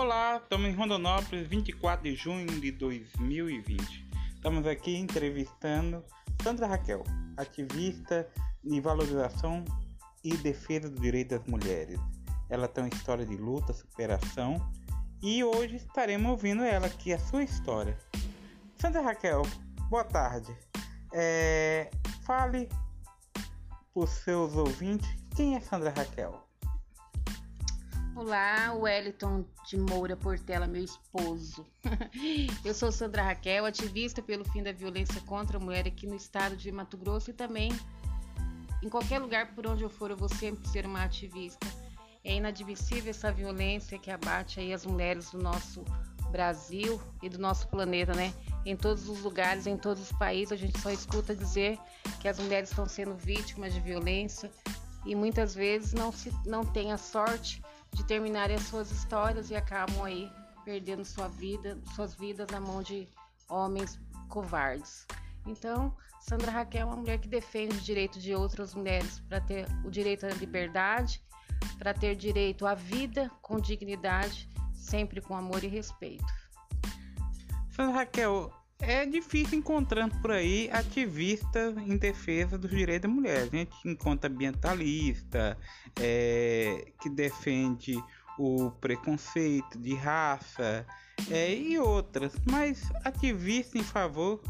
[0.00, 4.08] Olá, estamos em Rondonópolis, 24 de junho de 2020.
[4.34, 6.02] Estamos aqui entrevistando
[6.42, 7.04] Sandra Raquel,
[7.36, 8.26] ativista
[8.64, 9.62] de valorização
[10.24, 12.00] e defesa do direito das mulheres.
[12.48, 14.72] Ela tem uma história de luta, superação
[15.22, 17.94] e hoje estaremos ouvindo ela aqui, a sua história.
[18.80, 19.42] Sandra Raquel,
[19.90, 20.50] boa tarde.
[21.12, 21.90] É,
[22.22, 22.70] fale
[23.92, 26.49] para os seus ouvintes quem é Sandra Raquel.
[28.20, 31.66] Olá, Wellington de Moura Portela, meu esposo.
[32.62, 36.54] Eu sou Sandra Raquel, ativista pelo fim da violência contra a mulher aqui no estado
[36.54, 37.72] de Mato Grosso e também
[38.82, 41.66] em qualquer lugar por onde eu for, eu vou sempre ser uma ativista.
[42.22, 45.82] É inadmissível essa violência que abate aí as mulheres do nosso
[46.30, 48.34] Brasil e do nosso planeta, né?
[48.66, 51.78] Em todos os lugares, em todos os países, a gente só escuta dizer
[52.20, 54.50] que as mulheres estão sendo vítimas de violência
[55.06, 59.56] e muitas vezes não se não tem a sorte de terminarem as suas histórias e
[59.56, 60.30] acabam aí
[60.64, 63.08] perdendo sua vida, suas vidas na mão de
[63.48, 65.06] homens covardes.
[65.46, 69.66] Então, Sandra Raquel é uma mulher que defende o direito de outras mulheres para ter
[69.84, 71.22] o direito à liberdade,
[71.78, 76.24] para ter direito à vida com dignidade, sempre com amor e respeito.
[77.70, 83.42] Sandra Raquel, é difícil encontrando por aí ativistas em defesa dos direitos da mulher.
[83.42, 85.56] A gente encontra ambientalista
[86.00, 88.02] é, que defende
[88.38, 90.86] o preconceito de raça
[91.30, 94.40] é, e outras, mas ativistas em favor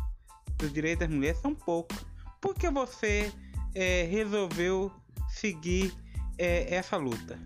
[0.57, 1.99] dos direitos das mulheres são poucos.
[2.41, 3.33] Por que você
[3.75, 4.93] é, resolveu
[5.29, 5.93] seguir
[6.39, 7.39] é, essa luta?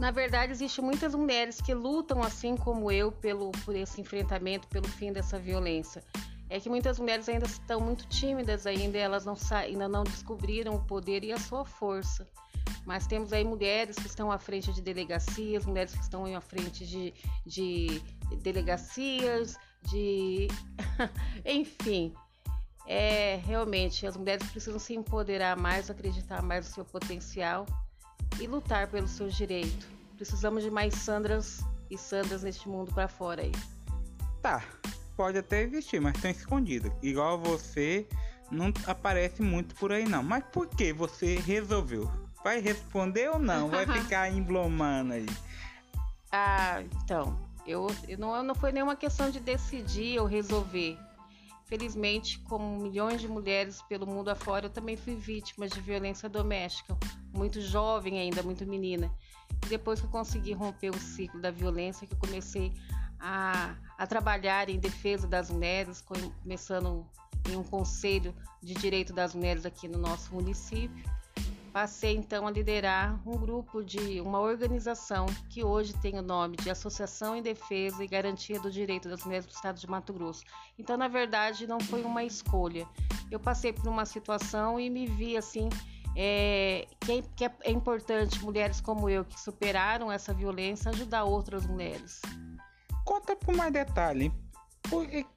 [0.00, 4.88] Na verdade, existem muitas mulheres que lutam assim como eu pelo por esse enfrentamento, pelo
[4.88, 6.02] fim dessa violência.
[6.48, 10.82] É que muitas mulheres ainda estão muito tímidas ainda, elas não ainda não descobriram o
[10.86, 12.26] poder e a sua força.
[12.86, 16.86] Mas temos aí mulheres que estão à frente de delegacias, mulheres que estão à frente
[16.86, 17.12] de,
[17.44, 18.00] de
[18.38, 20.48] delegacias, de
[21.44, 22.14] enfim,
[22.86, 27.66] é realmente as mulheres precisam se empoderar mais, acreditar mais no seu potencial
[28.40, 29.86] e lutar pelos seus direitos.
[30.16, 33.52] Precisamos de mais Sandras e Sandras neste mundo para fora aí.
[34.42, 34.62] Tá,
[35.16, 36.92] pode até existir, mas estão escondidas.
[37.02, 38.06] Igual você,
[38.50, 40.22] não aparece muito por aí não.
[40.22, 42.10] Mas por que você resolveu?
[42.42, 43.68] Vai responder ou não?
[43.68, 45.26] Vai ficar emblomando aí?
[46.32, 50.98] Ah, então, eu, eu não, não foi nenhuma questão de decidir ou resolver.
[51.66, 56.96] Felizmente, como milhões de mulheres pelo mundo afora, eu também fui vítima de violência doméstica,
[57.32, 59.10] muito jovem ainda, muito menina.
[59.64, 62.72] E depois que eu consegui romper o ciclo da violência, que eu comecei
[63.18, 67.06] a, a trabalhar em defesa das mulheres, começando
[67.48, 71.04] em um conselho de direito das mulheres aqui no nosso município,
[71.72, 76.68] Passei então a liderar um grupo de uma organização que hoje tem o nome de
[76.68, 80.42] Associação em Defesa e Garantia do Direito das Mulheres do Estado de Mato Grosso.
[80.76, 82.88] Então, na verdade, não foi uma escolha.
[83.30, 85.68] Eu passei por uma situação e me vi assim
[86.16, 91.66] é, que, é, que é importante mulheres como eu que superaram essa violência ajudar outras
[91.66, 92.20] mulheres.
[93.04, 94.32] Conta por mais detalhe.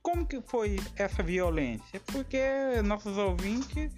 [0.02, 2.00] como que foi essa violência?
[2.08, 3.92] Porque nossos ouvintes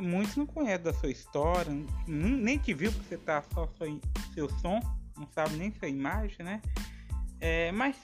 [0.00, 1.72] muitos não conhecem da sua história,
[2.06, 4.00] nem te viu porque você tá só seu,
[4.34, 4.80] seu som,
[5.16, 6.62] não sabe nem sua imagem, né?
[7.40, 7.96] É, mas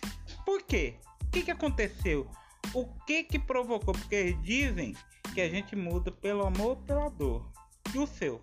[0.45, 0.97] por quê?
[1.23, 2.29] O que, que aconteceu?
[2.73, 3.95] O que que provocou?
[3.95, 4.97] Porque dizem
[5.33, 7.54] que a gente muda pelo amor ou pela dor.
[7.93, 8.41] E o seu?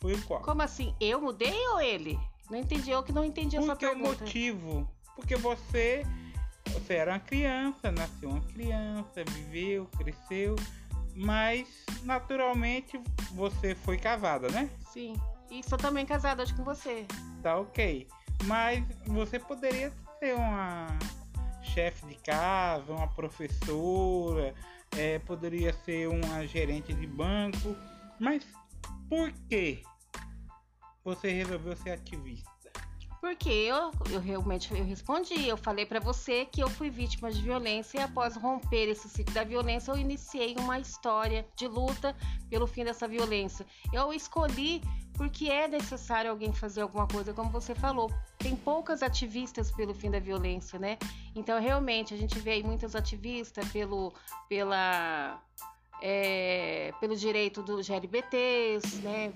[0.00, 0.42] Foi o qual?
[0.42, 0.94] Como assim?
[1.00, 2.18] Eu mudei ou ele?
[2.50, 4.08] Não entendi, eu que não entendi Por essa pergunta.
[4.08, 4.90] Por que motivo?
[5.14, 6.04] Porque você,
[6.66, 10.56] você era uma criança, nasceu uma criança, viveu, cresceu
[11.14, 11.68] mas
[12.02, 13.00] naturalmente
[13.32, 14.70] você foi casada, né?
[14.92, 15.14] Sim.
[15.50, 17.06] E sou também casada hoje com você.
[17.42, 18.08] Tá ok.
[18.44, 20.98] Mas você poderia ser uma
[21.62, 24.54] chefe de casa, uma professora,
[24.96, 27.76] é, poderia ser uma gerente de banco.
[28.18, 28.44] Mas
[29.12, 29.82] por que
[31.04, 32.50] você resolveu ser ativista?
[33.20, 37.42] Porque eu, eu realmente eu respondi, eu falei para você que eu fui vítima de
[37.42, 42.16] violência e após romper esse ciclo da violência, eu iniciei uma história de luta
[42.48, 43.66] pelo fim dessa violência.
[43.92, 44.80] Eu escolhi
[45.12, 48.10] porque é necessário alguém fazer alguma coisa, como você falou.
[48.38, 50.96] Tem poucas ativistas pelo fim da violência, né?
[51.36, 54.14] Então, realmente, a gente vê aí muitas ativistas pelo,
[54.48, 55.38] pela
[56.04, 59.32] é, pelo direito dos LGBTs, né,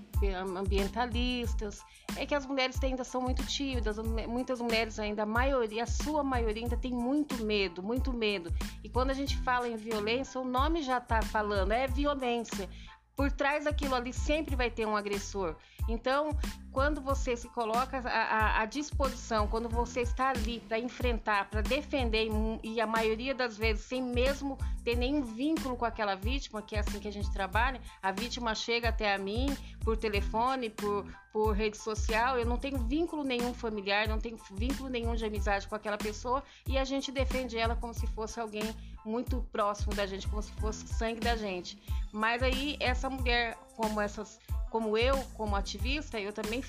[0.56, 1.80] ambientalistas,
[2.16, 6.24] é que as mulheres ainda são muito tímidas, muitas mulheres ainda, a maioria, a sua
[6.24, 8.52] maioria ainda tem muito medo, muito medo.
[8.82, 12.68] E quando a gente fala em violência, o nome já está falando, é violência.
[13.14, 15.56] por trás daquilo ali sempre vai ter um agressor.
[15.88, 16.36] Então,
[16.72, 22.28] quando você se coloca à, à disposição, quando você está ali para enfrentar, para defender,
[22.62, 26.80] e a maioria das vezes sem mesmo ter nenhum vínculo com aquela vítima, que é
[26.80, 31.52] assim que a gente trabalha, a vítima chega até a mim por telefone, por, por
[31.52, 35.74] rede social, eu não tenho vínculo nenhum familiar, não tenho vínculo nenhum de amizade com
[35.74, 38.74] aquela pessoa e a gente defende ela como se fosse alguém
[39.04, 41.80] muito próximo da gente, como se fosse sangue da gente.
[42.12, 44.38] Mas aí essa mulher, como essas,
[44.70, 46.62] como eu, como ativista, eu também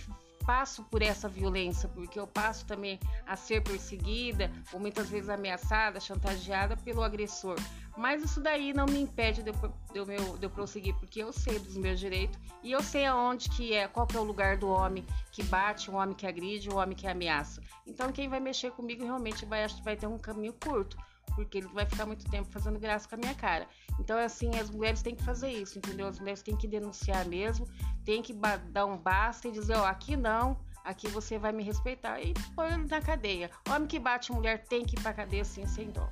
[0.47, 5.99] passo por essa violência, porque eu passo também a ser perseguida ou muitas vezes ameaçada,
[5.99, 7.57] chantageada pelo agressor.
[7.97, 11.33] Mas isso daí não me impede de eu, de eu, de eu prosseguir, porque eu
[11.33, 14.55] sei dos meus direitos e eu sei aonde que é, qual que é o lugar
[14.55, 17.61] do homem que bate, o homem que agride, o homem que ameaça.
[17.85, 20.95] Então quem vai mexer comigo realmente vai, vai ter um caminho curto
[21.35, 23.67] porque ele vai ficar muito tempo fazendo graça com a minha cara.
[23.99, 26.07] Então, assim, as mulheres têm que fazer isso, entendeu?
[26.07, 27.67] As mulheres têm que denunciar mesmo,
[28.05, 28.33] tem que
[28.69, 32.33] dar um basta e dizer, ó, oh, aqui não, aqui você vai me respeitar e
[32.55, 33.49] põe ele na cadeia.
[33.69, 36.09] Homem que bate mulher tem que ir pra cadeia assim, sem dó.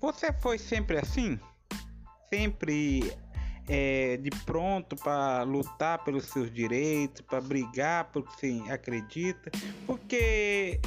[0.00, 1.38] Você foi sempre assim?
[2.32, 3.12] Sempre
[3.68, 9.50] é, de pronto para lutar pelos seus direitos, para brigar pelo que você acredita?
[9.86, 10.80] Porque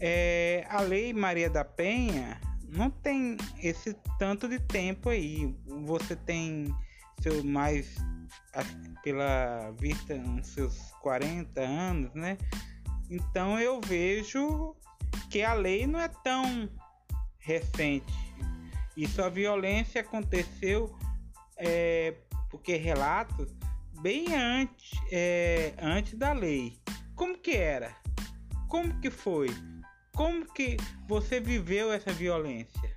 [0.00, 2.40] é, a lei Maria da Penha
[2.76, 5.56] não tem esse tanto de tempo aí.
[5.84, 6.74] Você tem
[7.22, 7.96] seu mais
[9.02, 12.36] pela vista uns seus 40 anos, né?
[13.10, 14.74] Então eu vejo
[15.30, 16.68] que a lei não é tão
[17.38, 18.12] recente.
[18.96, 20.96] Isso a violência aconteceu
[21.56, 22.14] é,
[22.50, 23.54] porque relatos
[24.00, 26.78] bem antes, é, antes da lei.
[27.14, 27.94] Como que era?
[28.68, 29.48] Como que foi?
[30.14, 30.76] Como que
[31.08, 32.96] você viveu essa violência?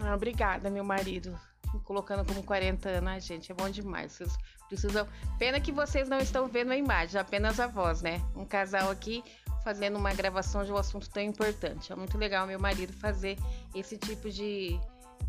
[0.00, 1.38] Ah, obrigada, meu marido.
[1.72, 4.12] Me colocando como 40 anos, Ai, gente, é bom demais.
[4.12, 4.36] Vocês
[4.68, 5.06] precisam.
[5.38, 8.20] Pena que vocês não estão vendo a imagem, apenas a voz, né?
[8.34, 9.22] Um casal aqui
[9.62, 11.92] fazendo uma gravação de um assunto tão importante.
[11.92, 13.38] É muito legal meu marido fazer
[13.74, 14.78] esse tipo de.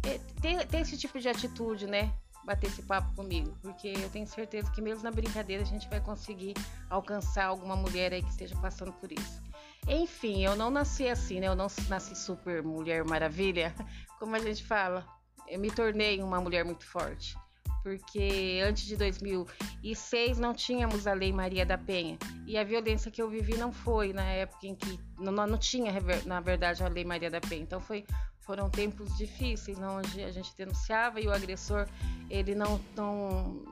[0.05, 2.11] É, ter, ter esse tipo de atitude, né?
[2.45, 6.01] bater esse papo comigo, porque eu tenho certeza que mesmo na brincadeira a gente vai
[6.01, 6.53] conseguir
[6.89, 9.41] alcançar alguma mulher aí que esteja passando por isso.
[9.87, 11.47] Enfim, eu não nasci assim, né?
[11.47, 13.73] Eu não nasci super mulher maravilha,
[14.19, 15.05] como a gente fala.
[15.47, 17.35] Eu me tornei uma mulher muito forte.
[17.83, 22.17] Porque antes de 2006 não tínhamos a Lei Maria da Penha.
[22.47, 25.91] E a violência que eu vivi não foi na época em que não, não tinha,
[26.25, 27.61] na verdade, a Lei Maria da Penha.
[27.61, 28.05] Então foi,
[28.39, 31.85] foram tempos difíceis, onde a gente denunciava e o agressor
[32.29, 33.65] ele não, não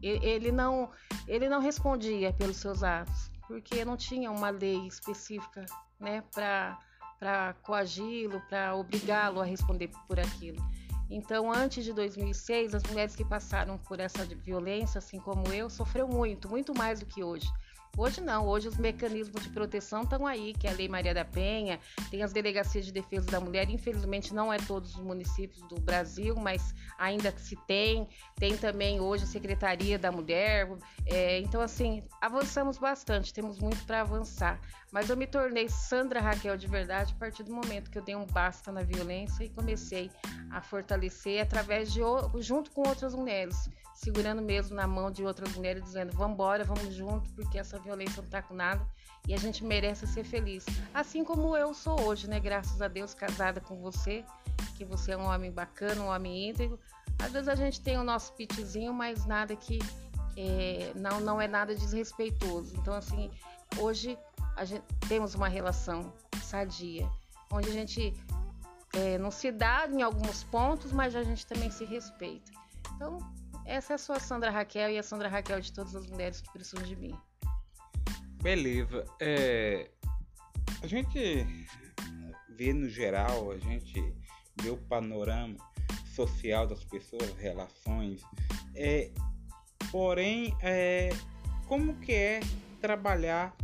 [0.00, 0.88] ele não
[1.26, 5.64] ele não respondia pelos seus atos porque não tinha uma lei específica
[5.98, 10.62] né, para coagi-lo, para obrigá-lo a responder por aquilo.
[11.10, 16.06] Então, antes de 2006, as mulheres que passaram por essa violência, assim como eu, sofreu
[16.06, 17.48] muito, muito mais do que hoje.
[17.96, 21.24] Hoje não, hoje os mecanismos de proteção estão aí, que é a Lei Maria da
[21.24, 21.80] Penha,
[22.10, 26.36] tem as delegacias de defesa da mulher, infelizmente não é todos os municípios do Brasil,
[26.36, 30.68] mas ainda se tem, tem também hoje a Secretaria da Mulher,
[31.06, 34.60] é, então assim, avançamos bastante, temos muito para avançar,
[34.92, 38.14] mas eu me tornei Sandra Raquel de verdade a partir do momento que eu dei
[38.14, 40.10] um basta na violência e comecei
[40.50, 42.00] a fortalecer através de,
[42.40, 46.94] junto com outras mulheres, segurando mesmo na mão de outras mulheres, dizendo: vamos embora, vamos
[46.94, 48.84] junto, porque essa violência não tá com nada
[49.26, 50.64] e a gente merece ser feliz.
[50.94, 52.40] Assim como eu sou hoje, né?
[52.40, 54.24] Graças a Deus, casada com você,
[54.76, 56.78] que você é um homem bacana, um homem íntegro.
[57.18, 59.78] Às vezes a gente tem o nosso pitizinho, mas nada que
[60.36, 62.76] é, não, não é nada desrespeitoso.
[62.76, 63.30] Então, assim,
[63.78, 64.16] hoje
[64.56, 67.08] a gente, temos uma relação sadia,
[67.50, 68.14] onde a gente
[68.94, 72.50] é, não se dá em alguns pontos, mas a gente também se respeita.
[72.94, 73.18] Então,
[73.64, 76.50] essa é a sua Sandra Raquel e a Sandra Raquel de todas as mulheres que
[76.50, 77.14] precisam de mim.
[78.42, 79.04] Beleza.
[79.20, 79.90] É,
[80.82, 81.46] a gente
[82.50, 84.00] vê no geral, a gente
[84.60, 85.56] vê o panorama
[86.14, 88.22] social das pessoas, relações.
[88.74, 89.10] É,
[89.90, 91.10] porém, é,
[91.66, 92.40] como que é
[92.80, 93.54] trabalhar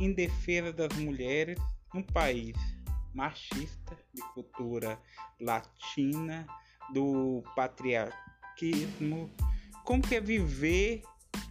[0.00, 1.58] em defesa das mulheres
[1.94, 2.56] num país
[3.14, 4.98] machista, de cultura
[5.40, 6.46] latina,
[6.92, 9.30] do patriarquismo,
[9.84, 11.02] como que é viver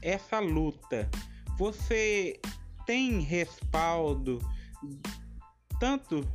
[0.01, 1.09] essa luta?
[1.57, 2.39] Você
[2.85, 4.39] tem respaldo
[5.79, 6.27] tanto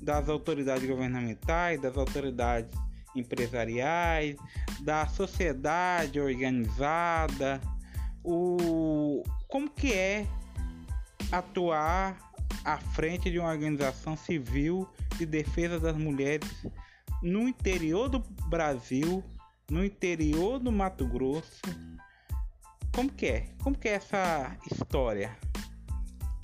[0.00, 2.70] das autoridades governamentais, das autoridades
[3.14, 4.36] empresariais,
[4.80, 7.60] da sociedade organizada,
[8.22, 10.26] o como que é
[11.32, 12.16] atuar
[12.64, 16.66] à frente de uma organização civil de defesa das mulheres
[17.22, 19.24] no interior do Brasil
[19.70, 21.60] no interior do Mato Grosso,
[22.92, 23.48] como que é?
[23.62, 25.36] Como que é essa história?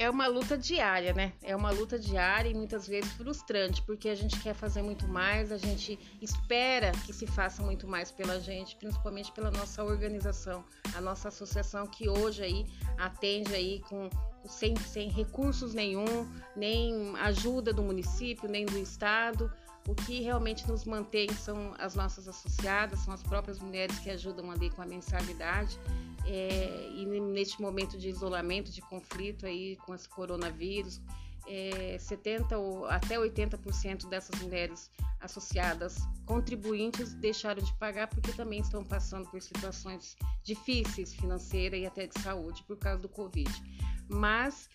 [0.02, 1.32] É uma luta diária, né?
[1.40, 5.52] É uma luta diária e muitas vezes frustrante, porque a gente quer fazer muito mais,
[5.52, 10.64] a gente espera que se faça muito mais pela gente, principalmente pela nossa organização,
[10.96, 12.66] a nossa associação que hoje aí
[12.98, 14.10] atende aí com
[14.44, 19.52] sem, sem recursos nenhum, nem ajuda do município, nem do estado.
[19.88, 24.50] O que realmente nos mantém são as nossas associadas, são as próprias mulheres que ajudam
[24.50, 25.78] ali com a mensalidade
[26.26, 31.00] é, e neste momento de isolamento, de conflito aí com esse coronavírus,
[31.46, 38.84] é, 70 ou até 80% dessas mulheres associadas contribuintes deixaram de pagar porque também estão
[38.84, 43.50] passando por situações difíceis financeira e até de saúde por causa do Covid.
[44.08, 44.68] Mas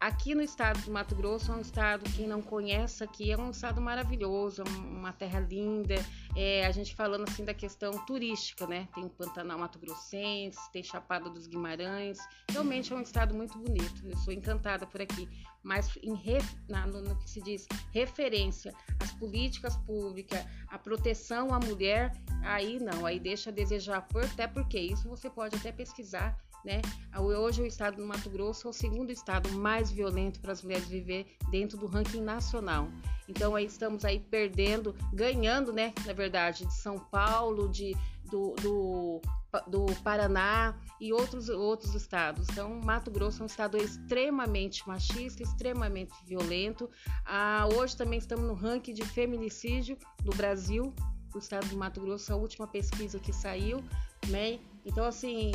[0.00, 3.50] Aqui no estado do Mato Grosso é um estado, quem não conhece aqui, é um
[3.50, 5.94] estado maravilhoso, é uma terra linda.
[6.34, 8.88] É, a gente falando assim da questão turística, né?
[8.94, 12.18] Tem o Pantanal Mato Grossense, tem Chapada dos Guimarães.
[12.50, 14.08] Realmente é um estado muito bonito.
[14.08, 15.28] Eu sou encantada por aqui.
[15.62, 16.18] Mas em
[16.66, 22.10] na, no, no, que se diz referência às políticas públicas, à proteção à mulher,
[22.42, 26.80] aí não, aí deixa a desejar, até porque isso você pode até pesquisar né?
[27.18, 30.88] Hoje o estado do Mato Grosso é o segundo estado mais violento para as mulheres
[30.88, 32.88] viver dentro do ranking nacional.
[33.28, 35.92] Então aí estamos aí perdendo, ganhando, né?
[36.06, 37.96] Na verdade, de São Paulo, de,
[38.30, 39.20] do, do,
[39.66, 42.48] do Paraná e outros, outros estados.
[42.50, 46.90] Então, Mato Grosso é um estado extremamente machista, extremamente violento.
[47.24, 50.92] Ah, hoje também estamos no ranking de feminicídio do Brasil,
[51.34, 53.82] o estado do Mato Grosso, a última pesquisa que saiu,
[54.28, 54.58] né?
[54.84, 55.52] Então, assim,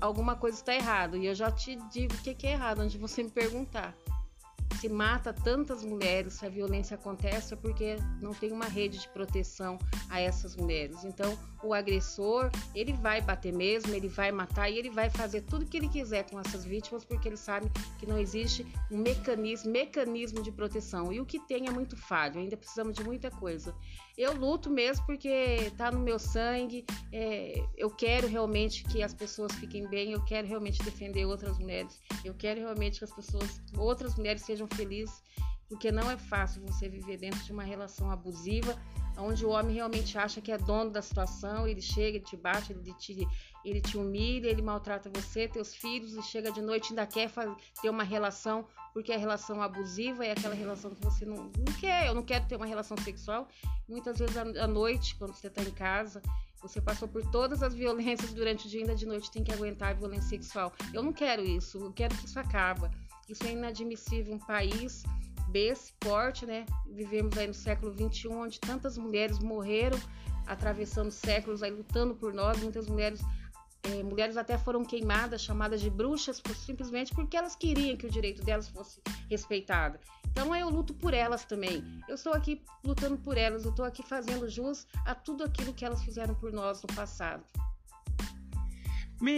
[0.00, 1.16] alguma coisa está errado.
[1.16, 3.94] E eu já te digo o que, que é errado antes de você me perguntar.
[4.80, 9.08] Se mata tantas mulheres, se a violência acontece, é porque não tem uma rede de
[9.08, 9.78] proteção
[10.10, 11.02] a essas mulheres.
[11.02, 15.62] Então, o agressor, ele vai bater mesmo, ele vai matar e ele vai fazer tudo
[15.62, 19.70] o que ele quiser com essas vítimas, porque ele sabe que não existe um mecanismo,
[19.70, 21.10] mecanismo de proteção.
[21.10, 23.74] E o que tem é muito falho, ainda precisamos de muita coisa.
[24.16, 29.52] Eu luto mesmo porque está no meu sangue, é, eu quero realmente que as pessoas
[29.56, 34.14] fiquem bem, eu quero realmente defender outras mulheres, eu quero realmente que as pessoas, outras
[34.14, 35.22] mulheres sejam felizes,
[35.68, 38.74] porque não é fácil você viver dentro de uma relação abusiva,
[39.18, 42.72] onde o homem realmente acha que é dono da situação, ele chega, ele te bate,
[42.72, 43.28] ele te,
[43.64, 47.28] ele te humilha, ele maltrata você, teus filhos, e chega de noite e ainda quer
[47.28, 51.72] fazer, ter uma relação, porque a relação abusiva é aquela relação que você não, não
[51.80, 53.48] quer, eu não quero ter uma relação sexual.
[53.88, 56.22] Muitas vezes à noite, quando você está em casa,
[56.60, 59.90] você passou por todas as violências durante o dia, ainda de noite tem que aguentar
[59.90, 60.72] a violência sexual.
[60.92, 62.90] Eu não quero isso, eu quero que isso acabe.
[63.28, 65.04] Isso é inadmissível um país
[65.48, 66.66] desse porte, né?
[66.86, 69.98] Vivemos aí no século 21, onde tantas mulheres morreram
[70.46, 73.20] atravessando séculos aí lutando por nós, muitas mulheres
[73.82, 78.42] é, mulheres até foram queimadas, chamadas de bruxas, simplesmente porque elas queriam que o direito
[78.42, 79.00] delas fosse
[79.30, 79.98] respeitado.
[80.26, 81.84] Então eu luto por elas também.
[82.08, 85.84] Eu estou aqui lutando por elas, eu estou aqui fazendo jus a tudo aquilo que
[85.84, 87.44] elas fizeram por nós no passado.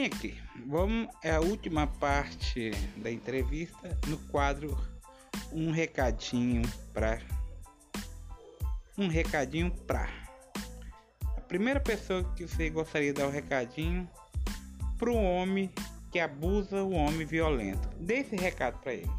[0.07, 0.37] Aqui,
[0.67, 4.77] vamos é a última parte da entrevista no quadro
[5.53, 6.63] um recadinho
[6.93, 7.21] para
[8.97, 10.09] um recadinho para
[11.37, 14.09] a primeira pessoa que você gostaria de dar o um recadinho
[14.99, 15.73] para o homem
[16.11, 17.89] que abusa o homem violento.
[18.01, 19.11] Dê esse recado para ele.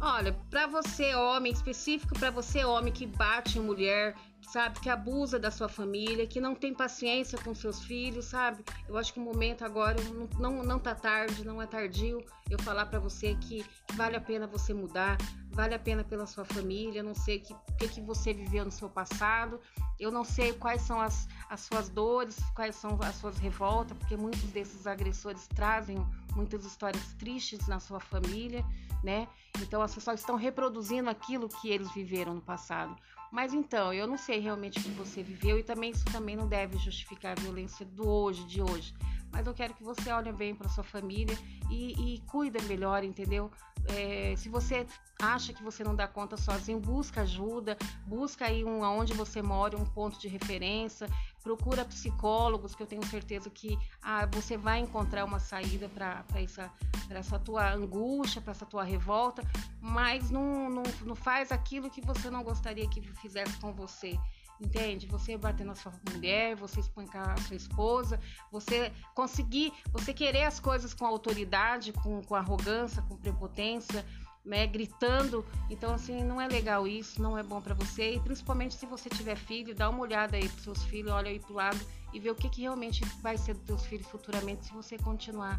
[0.00, 4.14] Olha, para você homem, específico para você homem que bate em mulher,
[4.54, 8.62] sabe, que abusa da sua família, que não tem paciência com seus filhos, sabe?
[8.88, 12.58] Eu acho que o momento agora não, não, não tá tarde, não é tardio eu
[12.60, 15.18] falar para você que, que, vale a pena você mudar,
[15.50, 18.70] vale a pena pela sua família, não sei o que, que, que você viveu no
[18.70, 19.60] seu passado,
[19.98, 24.16] eu não sei quais são as, as suas dores, quais são as suas revoltas, porque
[24.16, 25.96] muitos desses agressores trazem
[26.36, 28.64] muitas histórias tristes na sua família,
[29.02, 29.26] né?
[29.60, 32.94] Então as pessoas estão reproduzindo aquilo que eles viveram no passado.
[33.34, 36.46] Mas então, eu não sei realmente o que você viveu e também isso também não
[36.46, 38.94] deve justificar a violência do hoje, de hoje.
[39.32, 41.36] Mas eu quero que você olhe bem para sua família
[41.68, 43.50] e, e cuida melhor, entendeu?
[43.88, 44.86] É, se você
[45.20, 47.76] acha que você não dá conta sozinho, busca ajuda,
[48.06, 51.08] busca aí um, onde você mora, um ponto de referência,
[51.44, 56.72] procura psicólogos, que eu tenho certeza que ah, você vai encontrar uma saída para essa,
[57.10, 59.42] essa tua angústia, para essa tua revolta,
[59.78, 64.18] mas não, não, não faz aquilo que você não gostaria que fizesse com você.
[64.60, 65.06] Entende?
[65.08, 68.20] Você bater na sua mulher, você espancar a sua esposa,
[68.52, 74.06] você conseguir, você querer as coisas com autoridade, com, com arrogância, com prepotência,
[74.44, 75.44] né, gritando.
[75.70, 78.14] Então, assim, não é legal isso, não é bom para você.
[78.14, 81.40] E principalmente se você tiver filho, dá uma olhada aí pros seus filhos, olha aí
[81.40, 81.80] pro lado
[82.12, 85.58] e ver o que, que realmente vai ser dos teus filhos futuramente se você continuar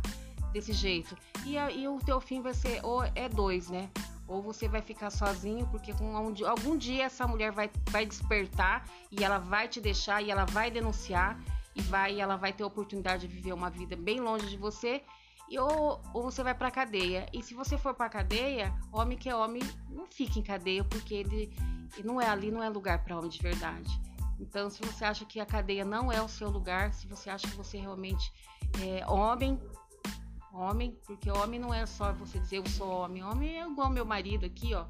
[0.54, 1.18] desse jeito.
[1.46, 3.90] E, a, e o teu fim vai ser, ou é dois, né?
[4.28, 8.88] Ou você vai ficar sozinho, porque com um, algum dia essa mulher vai, vai despertar
[9.12, 11.40] e ela vai te deixar e ela vai denunciar
[11.76, 15.04] e vai ela vai ter a oportunidade de viver uma vida bem longe de você
[15.54, 17.28] ou, ou você vai para cadeia.
[17.32, 21.14] E se você for para cadeia, homem que é homem não fica em cadeia porque
[21.14, 21.56] ele,
[21.96, 23.90] ele não é ali, não é lugar para homem de verdade.
[24.40, 27.48] Então, se você acha que a cadeia não é o seu lugar, se você acha
[27.48, 28.34] que você realmente
[28.82, 29.60] é homem,
[30.52, 34.06] homem, porque homem não é só você dizer eu sou homem, homem é igual meu
[34.06, 34.86] marido aqui, ó,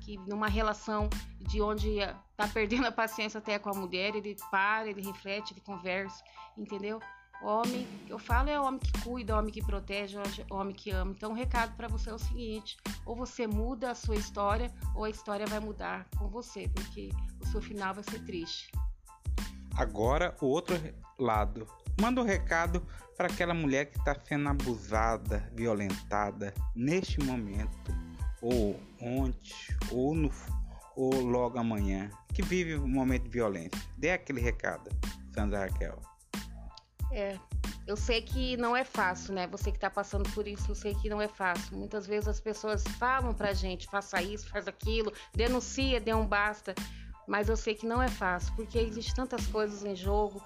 [0.00, 1.98] que numa relação de onde
[2.36, 6.22] tá perdendo a paciência até com a mulher, ele para, ele reflete, ele conversa,
[6.56, 7.00] entendeu?
[7.42, 10.18] Homem, eu falo é homem que cuida, homem que protege,
[10.50, 11.12] homem que ama.
[11.16, 15.04] Então, o recado para você é o seguinte: ou você muda a sua história, ou
[15.04, 17.08] a história vai mudar com você, porque
[17.40, 18.70] o seu final vai ser triste.
[19.76, 20.76] Agora, o outro
[21.18, 21.66] lado.
[22.00, 22.82] Manda um recado
[23.14, 27.92] para aquela mulher que está sendo abusada, violentada neste momento,
[28.40, 29.52] ou ontem,
[29.90, 30.30] ou, no,
[30.96, 33.78] ou logo amanhã, que vive um momento de violência.
[33.98, 34.88] Dê aquele recado,
[35.34, 36.00] Sandra Raquel.
[37.12, 37.38] É,
[37.86, 39.46] eu sei que não é fácil, né?
[39.48, 41.76] Você que tá passando por isso, eu sei que não é fácil.
[41.76, 46.74] Muitas vezes as pessoas falam pra gente, faça isso, faz aquilo, denuncia, dê um basta.
[47.26, 50.42] Mas eu sei que não é fácil, porque existe tantas coisas em jogo.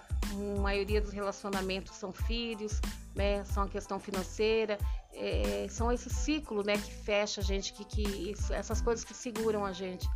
[0.57, 2.81] A maioria dos relacionamentos são filhos,
[3.15, 3.45] né?
[3.45, 4.79] São a questão financeira,
[5.13, 6.75] é, são esse ciclo, né?
[6.75, 10.09] Que fecha a gente, que, que isso, essas coisas que seguram a gente.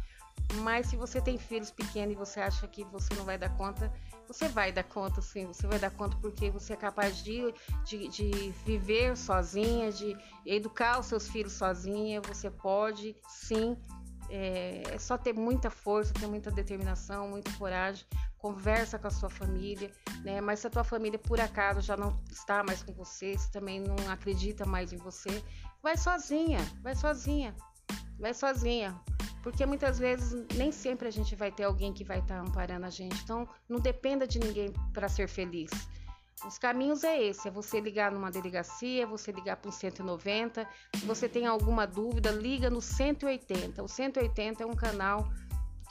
[0.63, 3.93] Mas se você tem filhos pequenos e você acha que você não vai dar conta,
[4.29, 5.47] você vai dar conta, sim.
[5.47, 7.53] Você vai dar conta porque você é capaz de,
[7.85, 12.21] de, de viver sozinha, de educar os seus filhos sozinha.
[12.21, 13.77] Você pode, sim.
[14.31, 18.07] É, é só ter muita força, ter muita determinação, muita coragem.
[18.37, 19.91] Conversa com a sua família,
[20.23, 20.43] né?
[20.43, 23.81] Mas se a tua família por acaso já não está mais com você, se também
[23.81, 25.43] não acredita mais em você,
[25.83, 27.57] vai sozinha, vai sozinha,
[28.19, 29.01] vai sozinha
[29.43, 32.87] porque muitas vezes nem sempre a gente vai ter alguém que vai estar tá amparando
[32.87, 33.23] a gente.
[33.23, 35.71] Então, não dependa de ninguém para ser feliz.
[36.47, 40.69] Os caminhos é esse, é você ligar numa delegacia, você ligar para o 190.
[40.95, 43.83] Se você tem alguma dúvida, liga no 180.
[43.83, 45.29] O 180 é um canal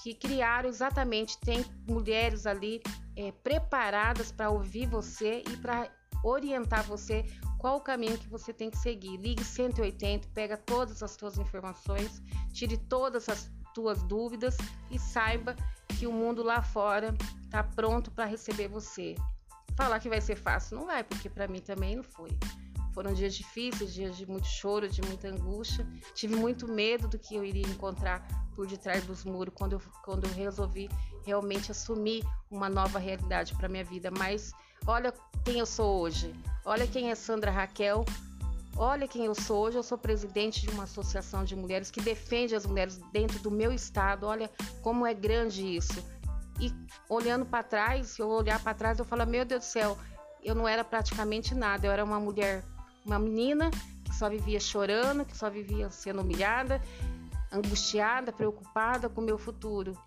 [0.01, 2.81] que criaram exatamente, tem mulheres ali
[3.15, 5.91] é, preparadas para ouvir você e para
[6.23, 7.25] orientar você
[7.57, 9.17] qual o caminho que você tem que seguir.
[9.17, 12.21] Ligue 180, pega todas as suas informações,
[12.53, 14.57] tire todas as tuas dúvidas
[14.89, 15.55] e saiba
[15.99, 19.15] que o mundo lá fora está pronto para receber você.
[19.75, 22.29] Falar que vai ser fácil não vai, porque para mim também não foi.
[22.93, 25.87] Foram dias difíceis, dias de muito choro, de muita angústia.
[26.15, 30.25] Tive muito medo do que eu iria encontrar por detrás dos muros quando eu, quando
[30.25, 30.89] eu resolvi
[31.23, 34.09] realmente assumir uma nova realidade para minha vida.
[34.09, 34.51] Mas
[34.87, 36.33] olha quem eu sou hoje.
[36.65, 38.05] Olha quem é Sandra Raquel.
[38.75, 39.77] Olha quem eu sou hoje.
[39.77, 43.71] Eu sou presidente de uma associação de mulheres que defende as mulheres dentro do meu
[43.71, 44.25] estado.
[44.25, 44.49] Olha
[44.81, 46.03] como é grande isso.
[46.59, 46.73] E
[47.07, 49.97] olhando para trás, se eu olhar para trás, eu falo: Meu Deus do céu,
[50.43, 51.85] eu não era praticamente nada.
[51.85, 52.63] Eu era uma mulher,
[53.05, 53.69] uma menina
[54.05, 56.81] que só vivia chorando, que só vivia sendo humilhada,
[57.51, 59.97] angustiada, preocupada com o meu futuro,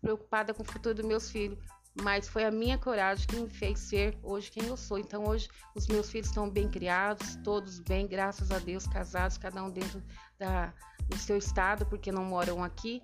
[0.00, 1.58] preocupada com o futuro dos meus filhos
[1.94, 4.98] mas foi a minha coragem que me fez ser hoje quem eu sou.
[4.98, 9.62] Então hoje os meus filhos estão bem criados, todos bem, graças a Deus, casados, cada
[9.62, 10.02] um dentro
[10.38, 10.72] da,
[11.08, 13.02] do seu estado, porque não moram aqui.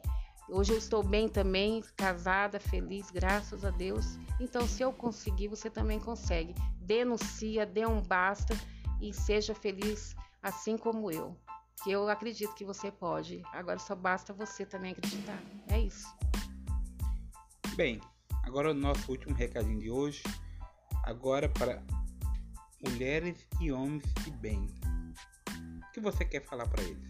[0.49, 4.19] Hoje eu estou bem também, casada, feliz, graças a Deus.
[4.41, 6.55] Então se eu conseguir, você também consegue.
[6.81, 8.55] Denuncia, dê um basta
[9.01, 11.37] e seja feliz assim como eu.
[11.83, 13.43] Que eu acredito que você pode.
[13.53, 15.39] Agora só basta você também acreditar.
[15.69, 16.07] É isso.
[17.75, 18.01] Bem,
[18.47, 20.23] Agora o nosso último recadinho de hoje,
[21.03, 21.83] agora para
[22.87, 24.73] mulheres e homens de bem.
[25.89, 27.09] O que você quer falar para eles?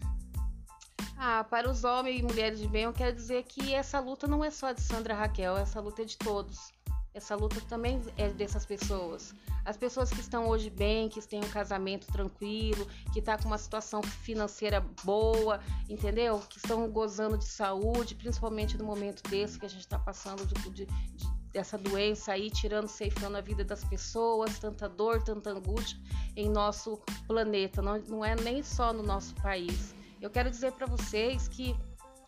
[1.15, 4.43] Ah, para os homens e mulheres de bem, eu quero dizer que essa luta não
[4.43, 6.71] é só de Sandra Raquel, essa luta é de todos.
[7.17, 9.33] Essa luta também é dessas pessoas.
[9.65, 13.57] As pessoas que estão hoje bem, que têm um casamento tranquilo, que está com uma
[13.57, 16.39] situação financeira boa, entendeu?
[16.47, 20.53] Que estão gozando de saúde, principalmente no momento desse que a gente está passando de,
[20.69, 25.97] de, de, dessa doença aí, tirando, ceifando a vida das pessoas, tanta dor, tanta angústia
[26.35, 27.81] em nosso planeta.
[27.81, 29.95] Não, não é nem só no nosso país.
[30.21, 31.75] Eu quero dizer para vocês que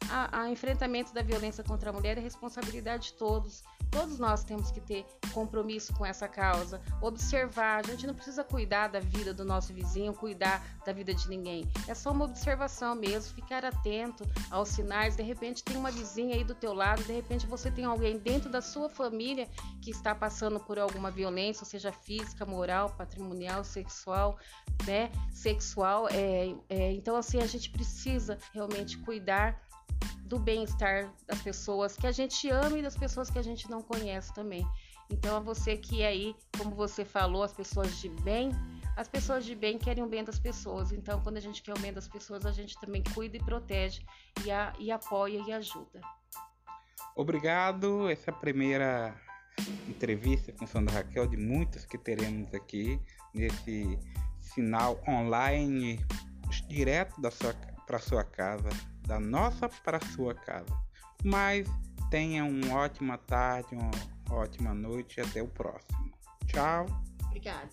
[0.10, 4.80] a enfrentamento da violência contra a mulher é responsabilidade de todos Todos nós temos que
[4.80, 7.80] ter compromisso com essa causa, observar.
[7.80, 11.67] A gente não precisa cuidar da vida do nosso vizinho, cuidar da vida de ninguém.
[11.88, 15.15] É só uma observação mesmo, ficar atento aos sinais.
[15.15, 18.49] De repente tem uma vizinha aí do teu lado, de repente você tem alguém dentro
[18.49, 19.47] da sua família
[19.82, 24.38] que está passando por alguma violência, seja física, moral, patrimonial, sexual,
[24.86, 25.12] né?
[25.32, 26.08] Sexual.
[26.10, 29.68] É, é, então assim a gente precisa realmente cuidar
[30.25, 33.82] do bem-estar das pessoas que a gente ama e das pessoas que a gente não
[33.82, 34.65] conhece também.
[35.10, 38.52] Então, a você que é aí, como você falou, as pessoas de bem,
[38.95, 40.91] as pessoas de bem querem o bem das pessoas.
[40.91, 44.06] Então, quando a gente quer o bem das pessoas, a gente também cuida e protege
[44.45, 45.99] e, a, e apoia e ajuda.
[47.15, 48.08] Obrigado.
[48.08, 49.19] Essa é primeira
[49.88, 53.02] entrevista com Sandra Raquel, de muitas que teremos aqui
[53.34, 53.97] nesse
[54.39, 55.99] sinal online,
[56.67, 57.19] direto
[57.88, 58.69] para sua casa
[59.10, 60.72] da nossa para sua casa.
[61.24, 61.67] Mas
[62.12, 63.89] tenha uma ótima tarde, uma
[64.30, 66.13] ótima noite e até o próximo.
[66.45, 66.86] Tchau.
[67.26, 67.67] Obrigada.